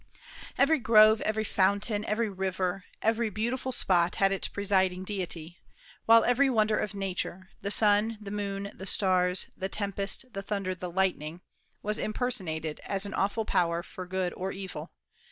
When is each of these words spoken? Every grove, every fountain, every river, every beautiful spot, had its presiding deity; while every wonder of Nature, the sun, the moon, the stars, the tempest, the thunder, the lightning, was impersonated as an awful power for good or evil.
Every 0.57 0.79
grove, 0.79 1.21
every 1.21 1.43
fountain, 1.43 2.03
every 2.05 2.27
river, 2.27 2.85
every 3.03 3.29
beautiful 3.29 3.71
spot, 3.71 4.15
had 4.15 4.31
its 4.31 4.47
presiding 4.47 5.03
deity; 5.03 5.59
while 6.07 6.23
every 6.23 6.49
wonder 6.49 6.75
of 6.75 6.95
Nature, 6.95 7.49
the 7.61 7.69
sun, 7.69 8.17
the 8.19 8.31
moon, 8.31 8.71
the 8.73 8.87
stars, 8.87 9.45
the 9.55 9.69
tempest, 9.69 10.33
the 10.33 10.41
thunder, 10.41 10.73
the 10.73 10.89
lightning, 10.89 11.41
was 11.83 11.99
impersonated 11.99 12.79
as 12.79 13.05
an 13.05 13.13
awful 13.13 13.45
power 13.45 13.83
for 13.83 14.07
good 14.07 14.33
or 14.33 14.51
evil. 14.51 14.89